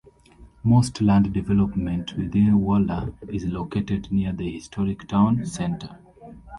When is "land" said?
0.99-1.31